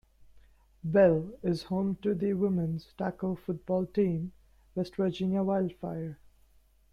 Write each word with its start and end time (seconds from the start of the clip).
Belle 0.83 1.29
is 1.43 1.61
home 1.61 1.95
to 2.01 2.15
the 2.15 2.33
women's 2.33 2.91
tackle 2.97 3.35
football 3.35 3.85
team 3.85 4.31
West 4.73 4.95
Virginia 4.95 5.43
Wildfire. 5.43 6.17